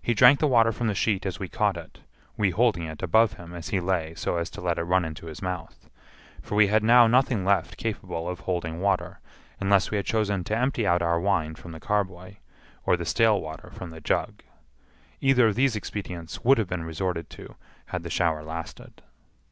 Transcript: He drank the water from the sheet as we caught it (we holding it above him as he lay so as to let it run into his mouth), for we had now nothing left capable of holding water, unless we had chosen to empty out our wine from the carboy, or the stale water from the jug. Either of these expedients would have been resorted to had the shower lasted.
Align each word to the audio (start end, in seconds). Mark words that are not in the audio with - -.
He 0.00 0.14
drank 0.14 0.38
the 0.38 0.46
water 0.46 0.70
from 0.70 0.86
the 0.86 0.94
sheet 0.94 1.26
as 1.26 1.40
we 1.40 1.48
caught 1.48 1.76
it 1.76 1.98
(we 2.36 2.50
holding 2.50 2.84
it 2.84 3.02
above 3.02 3.32
him 3.32 3.52
as 3.52 3.70
he 3.70 3.80
lay 3.80 4.14
so 4.14 4.36
as 4.36 4.48
to 4.50 4.60
let 4.60 4.78
it 4.78 4.84
run 4.84 5.04
into 5.04 5.26
his 5.26 5.42
mouth), 5.42 5.88
for 6.40 6.54
we 6.54 6.68
had 6.68 6.84
now 6.84 7.08
nothing 7.08 7.44
left 7.44 7.76
capable 7.76 8.28
of 8.28 8.38
holding 8.38 8.80
water, 8.80 9.18
unless 9.58 9.90
we 9.90 9.96
had 9.96 10.06
chosen 10.06 10.44
to 10.44 10.56
empty 10.56 10.86
out 10.86 11.02
our 11.02 11.18
wine 11.18 11.56
from 11.56 11.72
the 11.72 11.80
carboy, 11.80 12.36
or 12.84 12.96
the 12.96 13.04
stale 13.04 13.40
water 13.40 13.70
from 13.72 13.90
the 13.90 14.00
jug. 14.00 14.44
Either 15.20 15.48
of 15.48 15.56
these 15.56 15.74
expedients 15.74 16.44
would 16.44 16.58
have 16.58 16.68
been 16.68 16.84
resorted 16.84 17.28
to 17.30 17.56
had 17.86 18.04
the 18.04 18.08
shower 18.08 18.44
lasted. 18.44 19.02